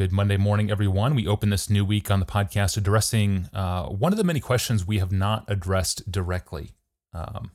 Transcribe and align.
Good 0.00 0.12
Monday 0.12 0.38
morning, 0.38 0.70
everyone. 0.70 1.14
We 1.14 1.26
open 1.26 1.50
this 1.50 1.68
new 1.68 1.84
week 1.84 2.10
on 2.10 2.20
the 2.20 2.24
podcast 2.24 2.78
addressing 2.78 3.50
uh, 3.52 3.84
one 3.88 4.14
of 4.14 4.16
the 4.16 4.24
many 4.24 4.40
questions 4.40 4.86
we 4.86 4.98
have 4.98 5.12
not 5.12 5.44
addressed 5.46 6.10
directly 6.10 6.70
um, 7.12 7.50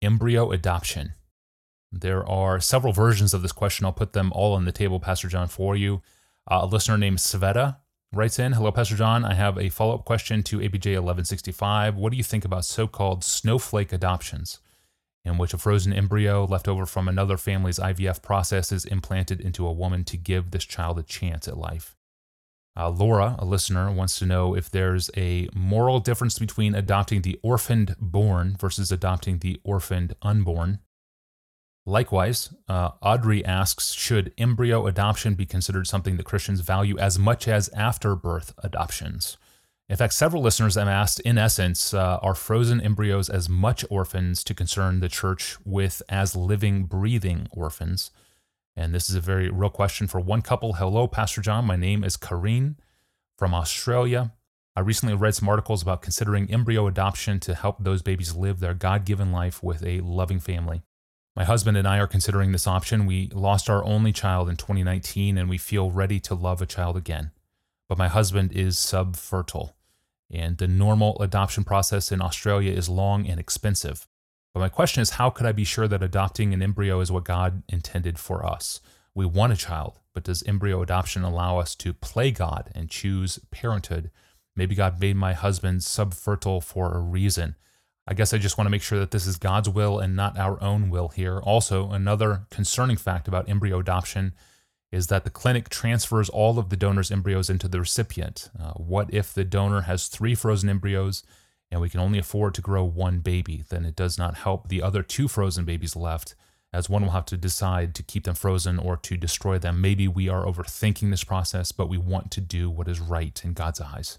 embryo 0.00 0.52
adoption. 0.52 1.14
There 1.90 2.24
are 2.24 2.60
several 2.60 2.92
versions 2.92 3.34
of 3.34 3.42
this 3.42 3.50
question. 3.50 3.84
I'll 3.84 3.92
put 3.92 4.12
them 4.12 4.30
all 4.32 4.54
on 4.54 4.64
the 4.64 4.70
table, 4.70 5.00
Pastor 5.00 5.26
John, 5.26 5.48
for 5.48 5.74
you. 5.74 6.02
Uh, 6.48 6.60
a 6.62 6.66
listener 6.66 6.96
named 6.96 7.18
Sveta 7.18 7.78
writes 8.12 8.38
in 8.38 8.52
Hello, 8.52 8.70
Pastor 8.70 8.94
John. 8.94 9.24
I 9.24 9.34
have 9.34 9.58
a 9.58 9.68
follow 9.68 9.96
up 9.96 10.04
question 10.04 10.44
to 10.44 10.58
APJ 10.58 10.86
1165. 10.90 11.96
What 11.96 12.12
do 12.12 12.16
you 12.16 12.22
think 12.22 12.44
about 12.44 12.64
so 12.64 12.86
called 12.86 13.24
snowflake 13.24 13.92
adoptions? 13.92 14.60
In 15.24 15.38
which 15.38 15.54
a 15.54 15.58
frozen 15.58 15.92
embryo 15.92 16.44
left 16.44 16.68
over 16.68 16.86
from 16.86 17.08
another 17.08 17.36
family's 17.36 17.78
IVF 17.78 18.22
process 18.22 18.72
is 18.72 18.84
implanted 18.84 19.40
into 19.40 19.66
a 19.66 19.72
woman 19.72 20.04
to 20.04 20.16
give 20.16 20.50
this 20.50 20.64
child 20.64 20.98
a 20.98 21.02
chance 21.02 21.46
at 21.46 21.56
life. 21.56 21.96
Uh, 22.76 22.88
Laura, 22.88 23.36
a 23.38 23.44
listener, 23.44 23.90
wants 23.90 24.18
to 24.18 24.26
know 24.26 24.54
if 24.56 24.70
there's 24.70 25.10
a 25.16 25.48
moral 25.54 26.00
difference 26.00 26.38
between 26.38 26.74
adopting 26.74 27.22
the 27.22 27.38
orphaned 27.42 27.94
born 28.00 28.56
versus 28.58 28.90
adopting 28.90 29.38
the 29.38 29.60
orphaned 29.62 30.14
unborn. 30.22 30.78
Likewise, 31.84 32.54
uh, 32.68 32.90
Audrey 33.02 33.44
asks 33.44 33.92
Should 33.92 34.32
embryo 34.38 34.86
adoption 34.86 35.34
be 35.34 35.44
considered 35.44 35.86
something 35.86 36.16
that 36.16 36.24
Christians 36.24 36.60
value 36.60 36.96
as 36.98 37.18
much 37.18 37.46
as 37.46 37.68
afterbirth 37.70 38.54
adoptions? 38.58 39.36
In 39.92 39.98
fact, 39.98 40.14
several 40.14 40.42
listeners 40.42 40.76
have 40.76 40.88
asked, 40.88 41.20
in 41.20 41.36
essence, 41.36 41.92
uh, 41.92 42.18
are 42.22 42.34
frozen 42.34 42.80
embryos 42.80 43.28
as 43.28 43.50
much 43.50 43.84
orphans 43.90 44.42
to 44.44 44.54
concern 44.54 45.00
the 45.00 45.08
church 45.10 45.58
with 45.66 46.02
as 46.08 46.34
living, 46.34 46.84
breathing 46.84 47.46
orphans? 47.50 48.10
And 48.74 48.94
this 48.94 49.10
is 49.10 49.16
a 49.16 49.20
very 49.20 49.50
real 49.50 49.68
question 49.68 50.06
for 50.06 50.18
one 50.18 50.40
couple. 50.40 50.72
Hello, 50.72 51.06
Pastor 51.06 51.42
John. 51.42 51.66
My 51.66 51.76
name 51.76 52.04
is 52.04 52.16
Kareen 52.16 52.76
from 53.36 53.52
Australia. 53.52 54.32
I 54.74 54.80
recently 54.80 55.14
read 55.14 55.34
some 55.34 55.50
articles 55.50 55.82
about 55.82 56.00
considering 56.00 56.50
embryo 56.50 56.86
adoption 56.86 57.38
to 57.40 57.54
help 57.54 57.84
those 57.84 58.00
babies 58.00 58.34
live 58.34 58.60
their 58.60 58.72
God 58.72 59.04
given 59.04 59.30
life 59.30 59.62
with 59.62 59.84
a 59.84 60.00
loving 60.00 60.40
family. 60.40 60.80
My 61.36 61.44
husband 61.44 61.76
and 61.76 61.86
I 61.86 61.98
are 61.98 62.06
considering 62.06 62.52
this 62.52 62.66
option. 62.66 63.04
We 63.04 63.28
lost 63.34 63.68
our 63.68 63.84
only 63.84 64.14
child 64.14 64.48
in 64.48 64.56
2019 64.56 65.36
and 65.36 65.50
we 65.50 65.58
feel 65.58 65.90
ready 65.90 66.18
to 66.20 66.34
love 66.34 66.62
a 66.62 66.66
child 66.66 66.96
again. 66.96 67.30
But 67.90 67.98
my 67.98 68.08
husband 68.08 68.52
is 68.52 68.78
subfertile 68.78 69.72
and 70.32 70.56
the 70.56 70.66
normal 70.66 71.20
adoption 71.20 71.62
process 71.62 72.10
in 72.10 72.22
Australia 72.22 72.72
is 72.72 72.88
long 72.88 73.26
and 73.26 73.38
expensive. 73.38 74.06
But 74.54 74.60
my 74.60 74.68
question 74.68 75.02
is 75.02 75.10
how 75.10 75.30
could 75.30 75.46
I 75.46 75.52
be 75.52 75.64
sure 75.64 75.88
that 75.88 76.02
adopting 76.02 76.52
an 76.52 76.62
embryo 76.62 77.00
is 77.00 77.12
what 77.12 77.24
God 77.24 77.62
intended 77.68 78.18
for 78.18 78.44
us? 78.44 78.80
We 79.14 79.26
want 79.26 79.52
a 79.52 79.56
child, 79.56 79.98
but 80.14 80.24
does 80.24 80.42
embryo 80.44 80.82
adoption 80.82 81.22
allow 81.22 81.58
us 81.58 81.74
to 81.76 81.92
play 81.92 82.30
God 82.30 82.70
and 82.74 82.88
choose 82.88 83.38
parenthood? 83.50 84.10
Maybe 84.56 84.74
God 84.74 85.00
made 85.00 85.16
my 85.16 85.32
husband 85.32 85.80
subfertile 85.80 86.62
for 86.62 86.94
a 86.94 87.00
reason. 87.00 87.56
I 88.06 88.14
guess 88.14 88.34
I 88.34 88.38
just 88.38 88.58
want 88.58 88.66
to 88.66 88.70
make 88.70 88.82
sure 88.82 88.98
that 88.98 89.12
this 89.12 89.26
is 89.26 89.36
God's 89.36 89.68
will 89.68 89.98
and 89.98 90.16
not 90.16 90.38
our 90.38 90.60
own 90.62 90.90
will 90.90 91.08
here. 91.08 91.38
Also, 91.38 91.90
another 91.90 92.46
concerning 92.50 92.96
fact 92.96 93.28
about 93.28 93.48
embryo 93.48 93.78
adoption 93.78 94.32
is 94.92 95.06
that 95.06 95.24
the 95.24 95.30
clinic 95.30 95.70
transfers 95.70 96.28
all 96.28 96.58
of 96.58 96.68
the 96.68 96.76
donor's 96.76 97.10
embryos 97.10 97.48
into 97.48 97.66
the 97.66 97.80
recipient. 97.80 98.50
Uh, 98.60 98.72
what 98.72 99.12
if 99.12 99.32
the 99.32 99.44
donor 99.44 99.82
has 99.82 100.06
three 100.06 100.34
frozen 100.34 100.68
embryos 100.68 101.24
and 101.70 101.80
we 101.80 101.88
can 101.88 101.98
only 101.98 102.18
afford 102.18 102.54
to 102.54 102.60
grow 102.60 102.84
one 102.84 103.20
baby? 103.20 103.64
Then 103.70 103.86
it 103.86 103.96
does 103.96 104.18
not 104.18 104.36
help 104.36 104.68
the 104.68 104.82
other 104.82 105.02
two 105.02 105.26
frozen 105.26 105.64
babies 105.64 105.96
left, 105.96 106.34
as 106.74 106.90
one 106.90 107.02
will 107.02 107.12
have 107.12 107.24
to 107.26 107.38
decide 107.38 107.94
to 107.94 108.02
keep 108.02 108.24
them 108.24 108.34
frozen 108.34 108.78
or 108.78 108.98
to 108.98 109.16
destroy 109.16 109.58
them. 109.58 109.80
Maybe 109.80 110.06
we 110.06 110.28
are 110.28 110.44
overthinking 110.44 111.10
this 111.10 111.24
process, 111.24 111.72
but 111.72 111.88
we 111.88 111.96
want 111.96 112.30
to 112.32 112.42
do 112.42 112.68
what 112.68 112.88
is 112.88 113.00
right 113.00 113.40
in 113.42 113.54
God's 113.54 113.80
eyes. 113.80 114.18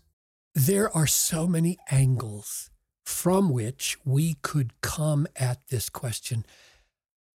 There 0.56 0.96
are 0.96 1.08
so 1.08 1.48
many 1.48 1.78
angles 1.92 2.72
from 3.06 3.50
which 3.50 3.98
we 4.06 4.36
could 4.42 4.80
come 4.82 5.28
at 5.36 5.68
this 5.68 5.90
question. 5.90 6.46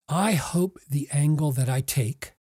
I 0.09 0.33
hope 0.33 0.79
the 0.89 1.07
angle 1.11 1.51
that 1.53 1.69
I 1.69 1.81
take 1.81 2.33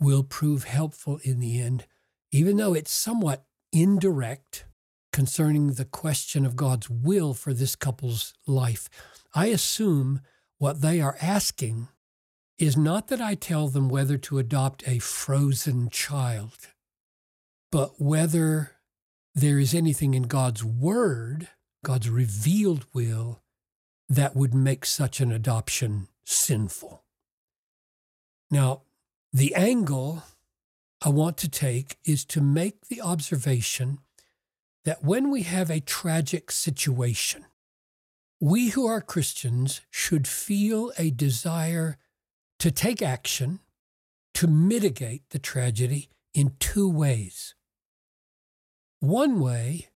will 0.00 0.22
prove 0.22 0.64
helpful 0.64 1.18
in 1.22 1.40
the 1.40 1.60
end, 1.60 1.86
even 2.30 2.56
though 2.56 2.74
it's 2.74 2.92
somewhat 2.92 3.44
indirect 3.72 4.66
concerning 5.12 5.72
the 5.72 5.84
question 5.84 6.44
of 6.44 6.56
God's 6.56 6.90
will 6.90 7.32
for 7.32 7.54
this 7.54 7.74
couple's 7.74 8.34
life. 8.46 8.90
I 9.34 9.46
assume 9.46 10.20
what 10.58 10.82
they 10.82 11.00
are 11.00 11.16
asking 11.20 11.88
is 12.58 12.76
not 12.76 13.08
that 13.08 13.20
I 13.20 13.34
tell 13.34 13.68
them 13.68 13.88
whether 13.88 14.16
to 14.18 14.38
adopt 14.38 14.86
a 14.86 14.98
frozen 14.98 15.90
child, 15.90 16.68
but 17.70 18.00
whether 18.00 18.72
there 19.34 19.58
is 19.58 19.74
anything 19.74 20.14
in 20.14 20.24
God's 20.24 20.64
word, 20.64 21.48
God's 21.84 22.08
revealed 22.08 22.86
will, 22.94 23.42
that 24.08 24.34
would 24.34 24.54
make 24.54 24.86
such 24.86 25.20
an 25.20 25.32
adoption 25.32 26.08
sinful. 26.24 27.02
Now, 28.50 28.82
the 29.36 29.54
angle 29.54 30.22
I 31.04 31.10
want 31.10 31.36
to 31.38 31.48
take 31.50 31.98
is 32.06 32.24
to 32.24 32.40
make 32.40 32.86
the 32.86 33.02
observation 33.02 33.98
that 34.86 35.04
when 35.04 35.30
we 35.30 35.42
have 35.42 35.70
a 35.70 35.80
tragic 35.80 36.50
situation, 36.50 37.44
we 38.40 38.68
who 38.68 38.86
are 38.86 39.02
Christians 39.02 39.82
should 39.90 40.26
feel 40.26 40.90
a 40.96 41.10
desire 41.10 41.98
to 42.60 42.70
take 42.70 43.02
action 43.02 43.60
to 44.32 44.46
mitigate 44.46 45.28
the 45.28 45.38
tragedy 45.38 46.08
in 46.32 46.56
two 46.58 46.90
ways. 46.90 47.54
One 49.00 49.38
way 49.38 49.88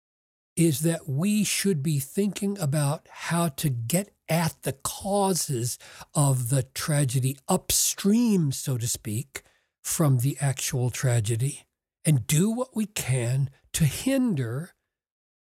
is 0.60 0.80
that 0.80 1.08
we 1.08 1.42
should 1.42 1.82
be 1.82 1.98
thinking 1.98 2.58
about 2.58 3.08
how 3.10 3.48
to 3.48 3.70
get 3.70 4.10
at 4.28 4.54
the 4.60 4.74
causes 4.74 5.78
of 6.14 6.50
the 6.50 6.62
tragedy 6.74 7.34
upstream, 7.48 8.52
so 8.52 8.76
to 8.76 8.86
speak, 8.86 9.42
from 9.82 10.18
the 10.18 10.36
actual 10.38 10.90
tragedy 10.90 11.64
and 12.04 12.26
do 12.26 12.50
what 12.50 12.76
we 12.76 12.84
can 12.84 13.48
to 13.72 13.84
hinder 13.84 14.72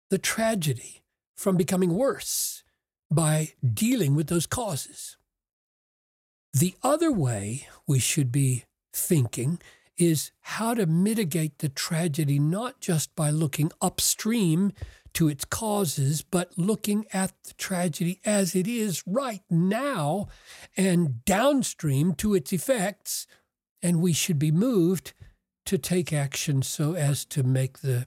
the 0.09 0.17
tragedy 0.17 1.03
from 1.35 1.57
becoming 1.57 1.93
worse 1.95 2.63
by 3.11 3.49
dealing 3.73 4.15
with 4.15 4.27
those 4.27 4.45
causes. 4.45 5.17
The 6.53 6.75
other 6.81 7.11
way 7.11 7.67
we 7.85 7.99
should 7.99 8.31
be 8.31 8.63
thinking 8.93 9.59
is 9.97 10.31
how 10.39 10.73
to 10.73 10.85
mitigate 10.85 11.57
the 11.59 11.67
tragedy, 11.67 12.39
not 12.39 12.79
just 12.79 13.13
by 13.17 13.29
looking 13.29 13.69
upstream 13.81 14.71
to 15.13 15.27
its 15.27 15.45
causes, 15.45 16.21
but 16.21 16.57
looking 16.57 17.05
at 17.13 17.33
the 17.43 17.53
tragedy 17.53 18.19
as 18.25 18.55
it 18.55 18.67
is 18.67 19.03
right 19.05 19.43
now 19.49 20.27
and 20.77 21.23
downstream 21.25 22.13
to 22.15 22.33
its 22.33 22.53
effects. 22.53 23.27
And 23.81 24.01
we 24.01 24.13
should 24.13 24.39
be 24.39 24.51
moved 24.51 25.13
to 25.65 25.77
take 25.77 26.11
action 26.11 26.61
so 26.61 26.95
as 26.95 27.25
to 27.25 27.43
make 27.43 27.79
the 27.79 28.05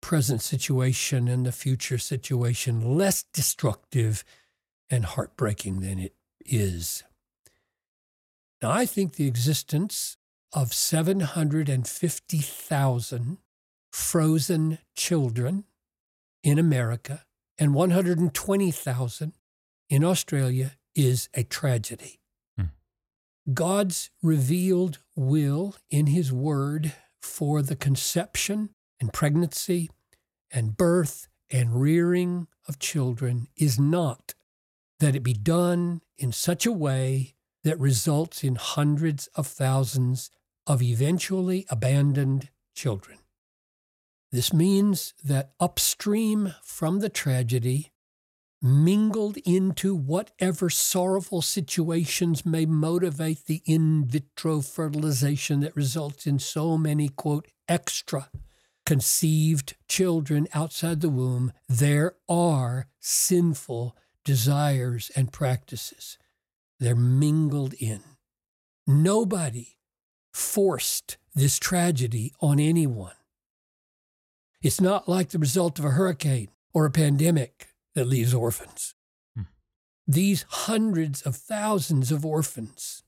present 0.00 0.42
situation 0.42 1.28
and 1.28 1.44
the 1.44 1.52
future 1.52 1.98
situation 1.98 2.96
less 2.96 3.24
destructive 3.32 4.24
and 4.88 5.04
heartbreaking 5.04 5.80
than 5.80 5.98
it 5.98 6.14
is. 6.44 7.02
Now, 8.62 8.70
I 8.70 8.86
think 8.86 9.14
the 9.14 9.26
existence 9.26 10.16
of 10.52 10.72
750,000 10.72 13.38
frozen 13.92 14.78
children 14.94 15.64
in 16.46 16.60
America 16.60 17.24
and 17.58 17.74
120,000 17.74 19.32
in 19.90 20.04
Australia 20.04 20.76
is 20.94 21.28
a 21.34 21.42
tragedy. 21.42 22.20
Hmm. 22.56 22.66
God's 23.52 24.10
revealed 24.22 25.00
will 25.16 25.74
in 25.90 26.06
His 26.06 26.32
Word 26.32 26.92
for 27.20 27.62
the 27.62 27.74
conception 27.74 28.70
and 29.00 29.12
pregnancy 29.12 29.90
and 30.52 30.76
birth 30.76 31.26
and 31.50 31.80
rearing 31.80 32.46
of 32.68 32.78
children 32.78 33.48
is 33.56 33.76
not 33.80 34.34
that 35.00 35.16
it 35.16 35.24
be 35.24 35.34
done 35.34 36.00
in 36.16 36.30
such 36.30 36.64
a 36.64 36.70
way 36.70 37.34
that 37.64 37.80
results 37.80 38.44
in 38.44 38.54
hundreds 38.54 39.26
of 39.34 39.48
thousands 39.48 40.30
of 40.64 40.80
eventually 40.80 41.66
abandoned 41.70 42.50
children. 42.72 43.18
This 44.36 44.52
means 44.52 45.14
that 45.24 45.52
upstream 45.58 46.54
from 46.62 46.98
the 46.98 47.08
tragedy, 47.08 47.90
mingled 48.60 49.38
into 49.46 49.94
whatever 49.94 50.68
sorrowful 50.68 51.40
situations 51.40 52.44
may 52.44 52.66
motivate 52.66 53.46
the 53.46 53.62
in 53.64 54.04
vitro 54.04 54.60
fertilization 54.60 55.60
that 55.60 55.74
results 55.74 56.26
in 56.26 56.38
so 56.38 56.76
many, 56.76 57.08
quote, 57.08 57.48
extra 57.66 58.28
conceived 58.84 59.74
children 59.88 60.48
outside 60.52 61.00
the 61.00 61.08
womb, 61.08 61.50
there 61.66 62.16
are 62.28 62.88
sinful 63.00 63.96
desires 64.22 65.10
and 65.16 65.32
practices. 65.32 66.18
They're 66.78 66.94
mingled 66.94 67.72
in. 67.72 68.02
Nobody 68.86 69.78
forced 70.34 71.16
this 71.34 71.58
tragedy 71.58 72.34
on 72.42 72.60
anyone. 72.60 73.14
It's 74.66 74.80
not 74.80 75.08
like 75.08 75.28
the 75.28 75.38
result 75.38 75.78
of 75.78 75.84
a 75.84 75.90
hurricane 75.90 76.48
or 76.74 76.86
a 76.86 76.90
pandemic 76.90 77.68
that 77.94 78.08
leaves 78.08 78.34
orphans. 78.34 78.96
Hmm. 79.36 79.42
These 80.08 80.44
hundreds 80.48 81.22
of 81.22 81.36
thousands 81.36 82.10
of 82.10 82.26
orphans 82.26 83.04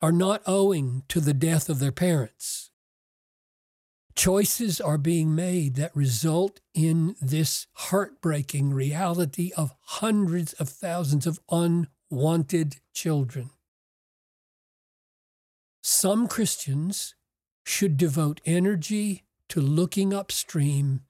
are 0.00 0.10
not 0.10 0.42
owing 0.44 1.04
to 1.10 1.20
the 1.20 1.32
death 1.32 1.68
of 1.68 1.78
their 1.78 1.92
parents. 1.92 2.72
Choices 4.16 4.80
are 4.80 4.98
being 4.98 5.32
made 5.32 5.76
that 5.76 5.94
result 5.94 6.58
in 6.74 7.14
this 7.20 7.68
heartbreaking 7.74 8.74
reality 8.74 9.52
of 9.56 9.76
hundreds 10.00 10.54
of 10.54 10.68
thousands 10.68 11.24
of 11.24 11.38
unwanted 11.52 12.78
children. 12.92 13.50
Some 15.84 16.26
Christians 16.26 17.14
should 17.64 17.96
devote 17.96 18.40
energy 18.44 19.22
to 19.52 19.60
looking 19.60 20.14
upstream 20.14 21.02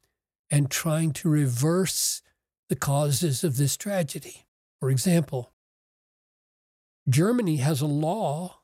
and 0.51 0.69
trying 0.69 1.13
to 1.13 1.29
reverse 1.29 2.23
the 2.69 2.75
causes 2.75 3.45
of 3.45 3.57
this 3.57 3.77
tragedy. 3.77 4.49
For 4.81 4.91
example, 4.91 5.53
Germany 7.09 7.59
has 7.59 7.81
a 7.81 7.87
law 7.87 8.63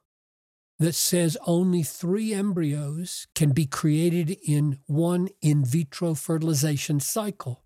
that 0.81 0.97
says 0.97 1.37
only 1.47 1.85
three 1.85 2.35
embryos 2.35 3.29
can 3.37 3.53
be 3.53 3.67
created 3.67 4.37
in 4.45 4.81
one 4.87 5.29
in 5.41 5.65
vitro 5.65 6.15
fertilization 6.15 6.99
cycle, 6.99 7.63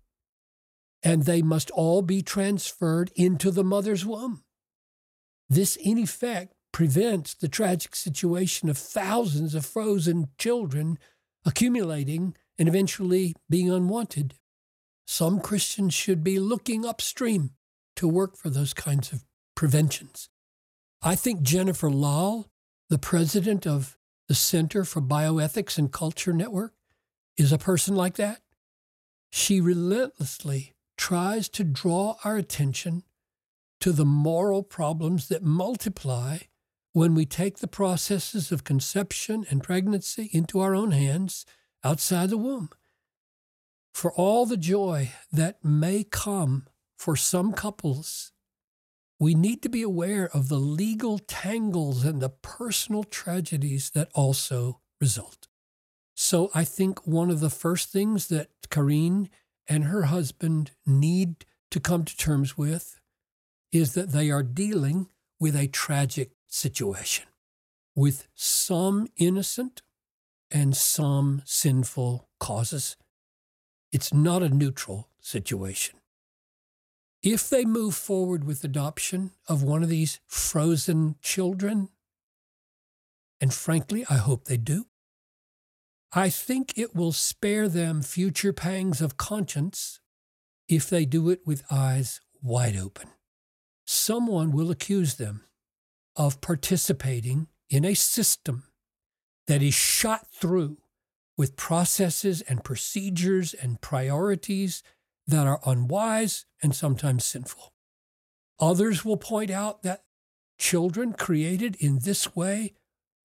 and 1.01 1.23
they 1.23 1.41
must 1.41 1.71
all 1.71 2.03
be 2.03 2.21
transferred 2.21 3.11
into 3.15 3.49
the 3.49 3.63
mother's 3.63 4.05
womb. 4.05 4.43
This, 5.49 5.77
in 5.77 5.97
effect, 5.97 6.53
prevents 6.71 7.33
the 7.33 7.47
tragic 7.47 7.95
situation 7.95 8.69
of 8.69 8.77
thousands 8.77 9.55
of 9.55 9.65
frozen 9.65 10.27
children 10.37 10.99
accumulating 11.45 12.35
and 12.57 12.67
eventually 12.67 13.35
being 13.49 13.69
unwanted. 13.69 14.35
Some 15.05 15.39
Christians 15.39 15.93
should 15.93 16.23
be 16.23 16.39
looking 16.39 16.85
upstream 16.85 17.51
to 17.95 18.07
work 18.07 18.37
for 18.37 18.49
those 18.49 18.73
kinds 18.73 19.11
of 19.11 19.23
preventions. 19.55 20.29
I 21.01 21.15
think 21.15 21.41
Jennifer 21.41 21.89
Lahl 21.89 22.45
the 22.93 22.99
president 22.99 23.65
of 23.65 23.97
the 24.27 24.35
Center 24.35 24.83
for 24.83 25.01
Bioethics 25.01 25.79
and 25.79 25.91
Culture 25.91 26.31
Network 26.31 26.73
is 27.37 27.51
a 27.51 27.57
person 27.57 27.95
like 27.95 28.17
that. 28.17 28.41
She 29.31 29.59
relentlessly 29.59 30.73
tries 30.95 31.49
to 31.49 31.63
draw 31.63 32.17
our 32.23 32.37
attention 32.37 33.01
to 33.81 33.91
the 33.91 34.05
moral 34.05 34.61
problems 34.61 35.27
that 35.29 35.41
multiply 35.41 36.37
when 36.93 37.13
we 37.13 37.25
take 37.25 37.57
the 37.57 37.67
processes 37.67 38.51
of 38.51 38.63
conception 38.63 39.45
and 39.49 39.63
pregnancy 39.63 40.29
into 40.31 40.59
our 40.59 40.73
own 40.73 40.91
hands 40.91 41.45
outside 41.83 42.29
the 42.29 42.37
womb. 42.37 42.69
For 43.93 44.11
all 44.13 44.45
the 44.45 44.57
joy 44.57 45.11
that 45.31 45.63
may 45.63 46.03
come 46.03 46.67
for 46.97 47.15
some 47.15 47.51
couples 47.53 48.33
we 49.23 49.35
need 49.35 49.61
to 49.61 49.69
be 49.69 49.81
aware 49.81 50.29
of 50.33 50.49
the 50.49 50.57
legal 50.57 51.17
tangles 51.17 52.03
and 52.03 52.21
the 52.21 52.29
personal 52.29 53.05
tragedies 53.05 53.89
that 53.91 54.09
also 54.13 54.81
result. 54.99 55.47
So 56.13 56.51
I 56.53 56.65
think 56.65 57.07
one 57.07 57.29
of 57.29 57.39
the 57.39 57.49
first 57.49 57.89
things 57.89 58.27
that 58.27 58.49
Karine 58.69 59.29
and 59.67 59.85
her 59.85 60.03
husband 60.03 60.71
need 60.85 61.45
to 61.71 61.79
come 61.79 62.03
to 62.03 62.17
terms 62.17 62.57
with 62.57 62.99
is 63.71 63.93
that 63.93 64.11
they 64.11 64.29
are 64.29 64.43
dealing 64.43 65.07
with 65.39 65.55
a 65.55 65.67
tragic 65.67 66.31
situation 66.53 67.25
with 67.95 68.27
some 68.35 69.07
innocent 69.17 69.81
and 70.51 70.77
some 70.77 71.41
sinful 71.45 72.29
causes. 72.39 72.95
It's 73.91 74.13
not 74.13 74.43
a 74.43 74.49
neutral 74.49 75.09
situation. 75.19 75.99
If 77.23 77.49
they 77.49 77.65
move 77.65 77.95
forward 77.95 78.43
with 78.43 78.63
adoption 78.63 79.31
of 79.47 79.63
one 79.63 79.81
of 79.81 79.89
these 79.89 80.19
frozen 80.27 81.15
children, 81.21 81.89
and 83.41 83.53
frankly, 83.53 84.05
I 84.09 84.15
hope 84.15 84.45
they 84.45 84.57
do, 84.57 84.85
I 86.11 86.29
think 86.29 86.77
it 86.77 86.95
will 86.95 87.13
spare 87.13 87.67
them 87.67 88.03
future 88.03 88.53
pangs 88.53 89.01
of 89.01 89.17
conscience 89.17 89.99
if 90.67 90.87
they 90.87 91.05
do 91.05 91.29
it 91.29 91.41
with 91.47 91.63
eyes 91.71 92.21
wide 92.43 92.77
open. 92.77 93.09
Someone 93.85 94.51
will 94.51 94.69
accuse 94.69 95.15
them 95.15 95.45
of 96.15 96.41
participating 96.41 97.47
in 97.69 97.85
a 97.85 97.93
system 97.93 98.63
that 99.47 99.61
is 99.61 99.73
shot 99.73 100.27
through 100.31 100.77
with 101.37 101.55
processes 101.55 102.41
and 102.41 102.63
procedures 102.63 103.53
and 103.53 103.81
priorities 103.81 104.83
that 105.25 105.47
are 105.47 105.59
unwise 105.65 106.45
and 106.61 106.75
sometimes 106.75 107.23
sinful. 107.23 107.73
Others 108.59 109.03
will 109.03 109.17
point 109.17 109.49
out 109.49 109.83
that 109.83 110.03
children 110.59 111.13
created 111.13 111.75
in 111.77 111.99
this 111.99 112.35
way 112.35 112.73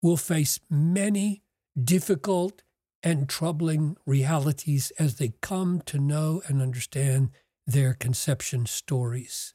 will 0.03 0.17
face 0.17 0.61
many 0.71 1.43
difficult 1.83 2.63
and 3.03 3.29
troubling 3.29 3.97
realities 4.07 4.93
as 4.99 5.17
they 5.17 5.35
come 5.41 5.81
to 5.87 5.99
know 5.99 6.43
and 6.47 6.63
understand 6.63 7.31
their 7.67 7.95
conception 7.95 8.67
stories. 8.67 9.55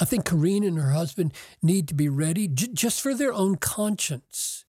I 0.00 0.06
think 0.06 0.24
Karine 0.24 0.66
and 0.66 0.78
her 0.78 0.92
husband 0.92 1.34
need 1.62 1.86
to 1.88 1.94
be 1.94 2.08
ready, 2.08 2.48
j- 2.48 2.68
just 2.72 3.00
for 3.02 3.14
their 3.14 3.32
own 3.32 3.56
conscience, 3.56 4.64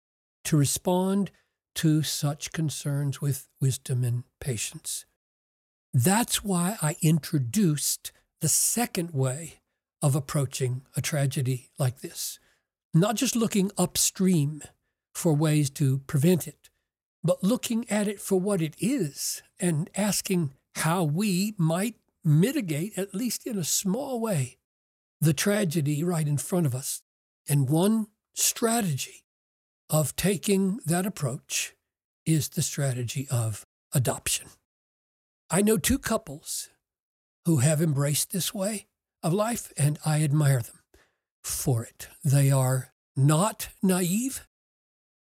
to 0.44 0.56
respond 0.56 1.30
to 1.74 2.02
such 2.02 2.52
concerns 2.52 3.20
with 3.20 3.46
wisdom 3.60 4.02
and 4.04 4.24
patience. 4.40 5.04
That's 5.92 6.42
why 6.42 6.76
I 6.80 6.96
introduced 7.02 8.10
the 8.40 8.48
second 8.48 9.12
way 9.12 9.60
of 10.00 10.14
approaching 10.14 10.82
a 10.96 11.02
tragedy 11.02 11.70
like 11.78 12.00
this. 12.00 12.38
Not 12.94 13.16
just 13.16 13.36
looking 13.36 13.70
upstream 13.76 14.62
for 15.14 15.34
ways 15.34 15.68
to 15.70 15.98
prevent 16.06 16.48
it, 16.48 16.70
but 17.22 17.42
looking 17.42 17.88
at 17.90 18.08
it 18.08 18.20
for 18.20 18.40
what 18.40 18.62
it 18.62 18.74
is 18.78 19.42
and 19.60 19.90
asking 19.94 20.54
how 20.76 21.04
we 21.04 21.54
might 21.58 21.96
mitigate, 22.24 22.96
at 22.96 23.14
least 23.14 23.46
in 23.46 23.58
a 23.58 23.64
small 23.64 24.20
way, 24.20 24.58
the 25.20 25.32
tragedy 25.32 26.02
right 26.04 26.26
in 26.26 26.38
front 26.38 26.66
of 26.66 26.74
us. 26.74 27.02
And 27.48 27.68
one 27.68 28.08
strategy 28.34 29.24
of 29.90 30.16
taking 30.16 30.80
that 30.84 31.06
approach 31.06 31.74
is 32.26 32.50
the 32.50 32.62
strategy 32.62 33.26
of 33.30 33.66
adoption. 33.92 34.48
I 35.50 35.62
know 35.62 35.78
two 35.78 35.98
couples 35.98 36.68
who 37.46 37.58
have 37.58 37.80
embraced 37.80 38.32
this 38.32 38.52
way 38.52 38.86
of 39.22 39.32
life, 39.32 39.72
and 39.78 39.98
I 40.04 40.22
admire 40.22 40.60
them 40.60 40.80
for 41.42 41.84
it. 41.84 42.08
They 42.22 42.50
are 42.50 42.92
not 43.16 43.70
naive, 43.82 44.46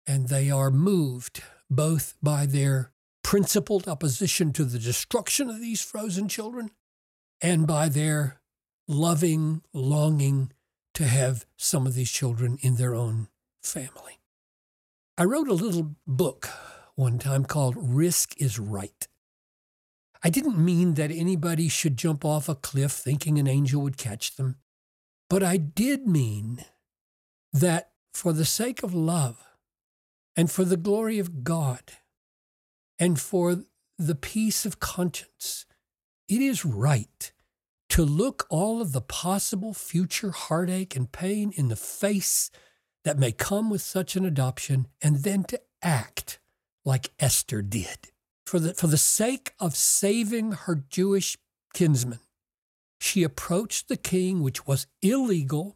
and 0.08 0.28
they 0.28 0.50
are 0.50 0.72
moved 0.72 1.44
both 1.70 2.16
by 2.22 2.46
their 2.46 2.92
principled 3.24 3.88
opposition 3.88 4.54
to 4.54 4.64
the 4.64 4.80
destruction 4.80 5.50
of 5.50 5.60
these 5.60 5.82
frozen 5.82 6.28
children 6.28 6.72
and 7.42 7.68
by 7.68 7.90
their 7.90 8.37
loving 8.88 9.62
longing 9.74 10.52
to 10.94 11.06
have 11.06 11.46
some 11.58 11.86
of 11.86 11.94
these 11.94 12.12
children 12.12 12.58
in 12.62 12.76
their 12.76 12.96
own 12.96 13.28
family. 13.62 14.20
I 15.18 15.24
wrote 15.24 15.48
a 15.48 15.54
little 15.54 15.96
book 16.06 16.50
one 16.96 17.20
time 17.20 17.46
called 17.46 17.76
Risk 17.78 18.40
is 18.42 18.58
Right. 18.58 19.08
I 20.24 20.30
didn't 20.30 20.58
mean 20.58 20.96
that 20.96 21.12
anybody 21.12 21.70
should 21.70 21.98
jump 21.98 22.26
off 22.26 22.50
a 22.50 22.56
cliff 22.56 22.92
thinking 22.92 23.38
an 23.38 23.48
angel 23.48 23.82
would 23.84 23.98
catch 23.98 24.36
them, 24.36 24.56
but 25.30 25.44
I 25.44 25.58
did 25.58 26.08
mean 26.08 26.66
that 27.54 27.92
for 28.14 28.34
the 28.34 28.46
sake 28.46 28.82
of 28.82 28.94
love 28.94 29.38
and 30.36 30.50
for 30.50 30.66
the 30.66 30.78
glory 30.78 31.20
of 31.20 31.44
God 31.44 31.82
and 32.98 33.20
for 33.20 33.64
the 34.00 34.16
peace 34.16 34.66
of 34.66 34.80
conscience, 34.80 35.66
it 36.28 36.42
is 36.42 36.66
right 36.66 37.32
to 37.98 38.04
look 38.04 38.46
all 38.52 38.80
of 38.80 38.92
the 38.92 39.02
possible 39.02 39.74
future 39.74 40.30
heartache 40.30 40.96
and 40.96 41.12
pain 41.12 41.52
in 41.56 41.68
the 41.68 41.76
face 41.76 42.52
that 43.04 43.18
may 43.18 43.32
come 43.32 43.72
with 43.72 43.82
such 43.82 44.16
an 44.16 44.24
adoption 44.24 44.86
and 45.02 45.24
then 45.24 45.44
to 45.44 45.60
act 45.82 46.38
like 46.86 47.10
Esther 47.18 47.64
did 47.64 48.12
for 48.46 48.60
the, 48.60 48.76
for 48.76 48.86
the 48.86 49.00
sake 49.00 49.54
of 49.60 49.76
saving 49.76 50.52
her 50.52 50.84
Jewish 50.92 51.40
kinsmen, 51.74 52.20
she 53.00 53.24
approached 53.24 53.88
the 53.88 53.98
king, 53.98 54.44
which 54.44 54.68
was 54.68 54.86
illegal. 55.02 55.76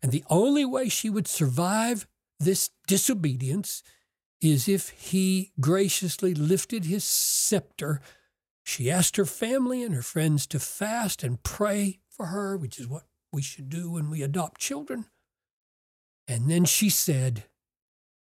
And 0.00 0.12
the 0.12 0.22
only 0.30 0.64
way 0.64 0.88
she 0.88 1.10
would 1.10 1.26
survive 1.26 2.06
this 2.38 2.70
disobedience 2.86 3.82
is 4.40 4.68
if 4.68 4.90
he 4.90 5.50
graciously 5.58 6.34
lifted 6.34 6.84
his 6.84 7.02
scepter. 7.02 8.00
She 8.66 8.90
asked 8.90 9.16
her 9.16 9.24
family 9.24 9.84
and 9.84 9.94
her 9.94 10.02
friends 10.02 10.44
to 10.48 10.58
fast 10.58 11.22
and 11.22 11.42
pray 11.42 12.00
for 12.10 12.26
her, 12.26 12.56
which 12.56 12.80
is 12.80 12.88
what 12.88 13.04
we 13.32 13.40
should 13.40 13.68
do 13.68 13.92
when 13.92 14.10
we 14.10 14.22
adopt 14.22 14.60
children. 14.60 15.06
And 16.26 16.50
then 16.50 16.64
she 16.64 16.90
said, 16.90 17.44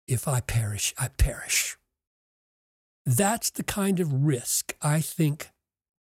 If 0.07 0.29
I 0.29 0.41
perish, 0.41 0.95
I 0.99 1.09
perish. 1.09 1.79
That's 3.07 3.49
the 3.49 3.63
kind 3.63 4.01
of 4.01 4.27
risk 4.27 4.77
I 4.83 5.01
think 5.01 5.49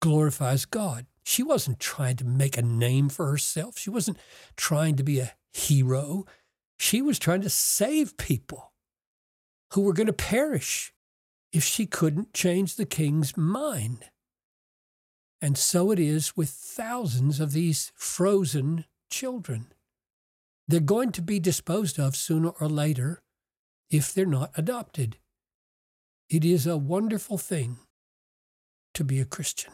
glorifies 0.02 0.66
God. 0.66 1.06
She 1.24 1.42
wasn't 1.42 1.80
trying 1.80 2.16
to 2.16 2.24
make 2.26 2.58
a 2.58 2.62
name 2.62 3.08
for 3.08 3.30
herself. 3.30 3.78
She 3.78 3.88
wasn't 3.88 4.18
trying 4.56 4.96
to 4.96 5.02
be 5.02 5.20
a 5.20 5.32
hero. 5.54 6.26
She 6.78 7.00
was 7.00 7.18
trying 7.18 7.40
to 7.40 7.50
save 7.50 8.18
people 8.18 8.72
who 9.72 9.80
were 9.80 9.94
going 9.94 10.06
to 10.06 10.12
perish 10.12 10.92
if 11.50 11.64
she 11.64 11.86
couldn't 11.86 12.34
change 12.34 12.76
the 12.76 12.86
king's 12.86 13.34
mind. 13.34 14.04
And 15.40 15.56
so 15.56 15.90
it 15.90 15.98
is 15.98 16.36
with 16.36 16.50
thousands 16.50 17.40
of 17.40 17.52
these 17.52 17.92
frozen 17.94 18.84
children. 19.10 19.72
They're 20.66 20.80
going 20.80 21.12
to 21.12 21.22
be 21.22 21.38
disposed 21.38 21.98
of 21.98 22.16
sooner 22.16 22.50
or 22.50 22.68
later 22.68 23.22
if 23.90 24.12
they're 24.12 24.26
not 24.26 24.50
adopted. 24.56 25.16
It 26.28 26.44
is 26.44 26.66
a 26.66 26.76
wonderful 26.76 27.38
thing 27.38 27.78
to 28.94 29.04
be 29.04 29.20
a 29.20 29.24
Christian 29.24 29.72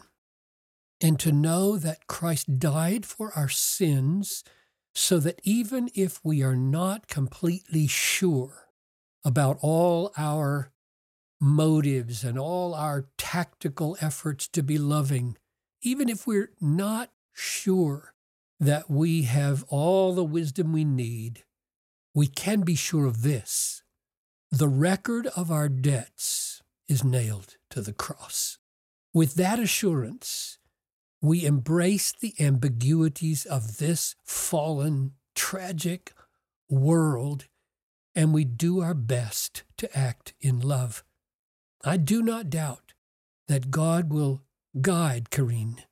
and 1.01 1.19
to 1.19 1.33
know 1.33 1.77
that 1.77 2.07
Christ 2.07 2.59
died 2.59 3.05
for 3.05 3.33
our 3.35 3.49
sins 3.49 4.45
so 4.95 5.19
that 5.19 5.41
even 5.43 5.91
if 5.95 6.25
we 6.25 6.43
are 6.43 6.55
not 6.55 7.09
completely 7.09 7.87
sure 7.89 8.69
about 9.25 9.59
all 9.61 10.13
our 10.17 10.71
motives 11.41 12.23
and 12.23 12.39
all 12.39 12.75
our 12.75 13.07
tactical 13.19 13.97
efforts 14.01 14.47
to 14.49 14.63
be 14.63 14.79
loving, 14.79 15.37
even 15.85 16.09
if 16.09 16.27
we're 16.27 16.51
not 16.61 17.11
sure 17.33 18.15
that 18.59 18.91
we 18.91 19.23
have 19.23 19.65
all 19.69 20.15
the 20.15 20.25
wisdom 20.25 20.73
we 20.73 20.85
need, 20.85 21.45
we 22.15 22.27
can 22.27 22.63
be 22.63 22.75
sure 22.75 23.07
of 23.07 23.23
this 23.23 23.83
the 24.51 24.69
record 24.69 25.27
of 25.35 25.51
our 25.51 25.69
debts 25.69 26.63
is 26.87 27.03
nailed 27.03 27.57
to 27.71 27.81
the 27.81 27.93
cross. 27.93 28.59
With 29.13 29.35
that 29.35 29.59
assurance, 29.59 30.59
we 31.21 31.45
embrace 31.45 32.13
the 32.13 32.35
ambiguities 32.39 33.47
of 33.47 33.79
this 33.79 34.15
fallen, 34.23 35.15
tragic 35.35 36.13
world, 36.71 37.47
and 38.15 38.33
we 38.33 38.45
do 38.45 38.81
our 38.81 38.95
best 38.95 39.65
to 39.79 39.99
act 39.99 40.35
in 40.41 40.61
love. 40.61 41.03
I 41.85 41.97
do 41.97 42.23
not 42.23 42.49
doubt 42.49 42.95
that 43.49 43.73
God 43.73 44.13
will 44.13 44.43
guide 44.81 45.31
Karine 45.31 45.83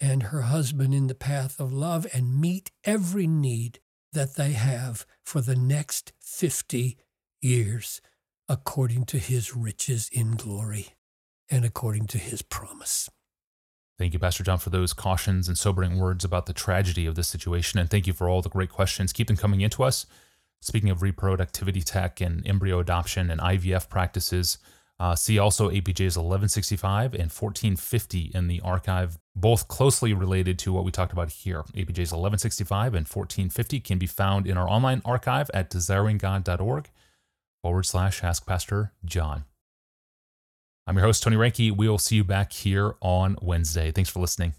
and 0.00 0.24
her 0.24 0.42
husband 0.42 0.94
in 0.94 1.06
the 1.06 1.14
path 1.14 1.58
of 1.60 1.72
love 1.72 2.06
and 2.12 2.40
meet 2.40 2.70
every 2.84 3.26
need 3.26 3.80
that 4.12 4.36
they 4.36 4.52
have 4.52 5.06
for 5.24 5.40
the 5.40 5.56
next 5.56 6.12
50 6.20 6.96
years, 7.40 8.00
according 8.48 9.04
to 9.06 9.18
his 9.18 9.54
riches 9.54 10.08
in 10.12 10.32
glory 10.32 10.88
and 11.50 11.64
according 11.64 12.06
to 12.06 12.18
his 12.18 12.42
promise. 12.42 13.08
Thank 13.98 14.12
you, 14.12 14.18
Pastor 14.18 14.44
John, 14.44 14.58
for 14.58 14.70
those 14.70 14.92
cautions 14.92 15.48
and 15.48 15.56
sobering 15.56 15.98
words 15.98 16.24
about 16.24 16.46
the 16.46 16.52
tragedy 16.52 17.06
of 17.06 17.14
this 17.14 17.28
situation. 17.28 17.78
And 17.78 17.88
thank 17.88 18.06
you 18.06 18.12
for 18.12 18.28
all 18.28 18.42
the 18.42 18.50
great 18.50 18.70
questions. 18.70 19.12
Keep 19.12 19.28
them 19.28 19.36
coming 19.36 19.62
into 19.62 19.82
us. 19.82 20.04
Speaking 20.60 20.90
of 20.90 20.98
reproductivity 20.98 21.82
tech 21.82 22.20
and 22.20 22.46
embryo 22.46 22.78
adoption 22.78 23.30
and 23.30 23.40
IVF 23.40 23.88
practices, 23.88 24.58
uh, 24.98 25.14
see 25.14 25.38
also 25.38 25.68
APJs 25.68 26.16
1165 26.16 27.12
and 27.12 27.30
1450 27.30 28.30
in 28.34 28.48
the 28.48 28.60
archive, 28.62 29.18
both 29.34 29.68
closely 29.68 30.14
related 30.14 30.58
to 30.60 30.72
what 30.72 30.84
we 30.84 30.90
talked 30.90 31.12
about 31.12 31.30
here. 31.30 31.62
APJs 31.74 32.12
1165 32.12 32.94
and 32.94 33.06
1450 33.06 33.80
can 33.80 33.98
be 33.98 34.06
found 34.06 34.46
in 34.46 34.56
our 34.56 34.68
online 34.68 35.02
archive 35.04 35.50
at 35.52 35.70
desiringgod.org 35.70 36.88
forward 37.62 37.84
slash 37.84 38.24
Ask 38.24 38.46
Pastor 38.46 38.92
John. 39.04 39.44
I'm 40.86 40.96
your 40.96 41.04
host, 41.04 41.22
Tony 41.22 41.36
Reinke. 41.36 41.76
We'll 41.76 41.98
see 41.98 42.16
you 42.16 42.24
back 42.24 42.52
here 42.52 42.94
on 43.02 43.36
Wednesday. 43.42 43.90
Thanks 43.90 44.08
for 44.08 44.20
listening. 44.20 44.54